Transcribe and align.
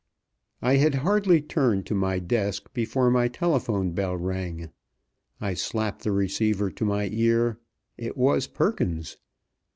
I 0.63 0.77
had 0.77 0.95
hardly 1.05 1.43
turned 1.43 1.85
to 1.85 1.93
my 1.93 2.17
desk 2.17 2.73
before 2.73 3.11
my 3.11 3.27
telephone 3.27 3.91
bell 3.91 4.17
rang. 4.17 4.71
I 5.39 5.53
slapped 5.53 6.01
the 6.03 6.11
receiver 6.11 6.71
to 6.71 6.83
my 6.83 7.07
ear. 7.13 7.59
It 7.99 8.17
was 8.17 8.47
Perkins! 8.47 9.17